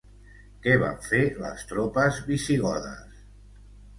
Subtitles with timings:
[0.61, 3.21] Què van fer les tropes visigodes?